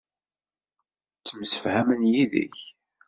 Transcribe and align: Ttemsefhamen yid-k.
Ttemsefhamen 1.19 2.01
yid-k. 2.11 2.57